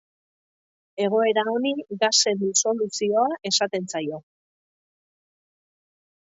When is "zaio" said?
3.93-4.21